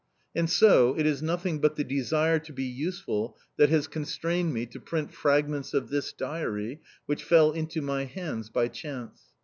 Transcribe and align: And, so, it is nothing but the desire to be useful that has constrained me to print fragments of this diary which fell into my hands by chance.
And, 0.33 0.49
so, 0.49 0.95
it 0.97 1.05
is 1.05 1.21
nothing 1.21 1.59
but 1.61 1.75
the 1.75 1.83
desire 1.83 2.39
to 2.39 2.51
be 2.51 2.63
useful 2.63 3.37
that 3.57 3.69
has 3.69 3.85
constrained 3.87 4.51
me 4.51 4.65
to 4.65 4.79
print 4.79 5.13
fragments 5.13 5.75
of 5.75 5.89
this 5.89 6.11
diary 6.11 6.81
which 7.05 7.23
fell 7.23 7.51
into 7.51 7.83
my 7.83 8.05
hands 8.05 8.49
by 8.49 8.67
chance. 8.67 9.21